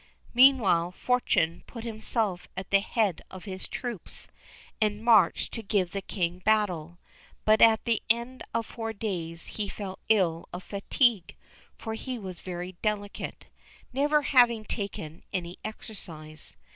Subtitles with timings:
[0.33, 4.29] Meanwhile, Fortuné put himself at the head of his troops,
[4.81, 6.97] and marched to give the King battle;
[7.45, 11.35] but at the end of four days he fell ill of fatigue,
[11.77, 13.45] for he was very delicate,
[13.93, 16.55] never having taken any exercise.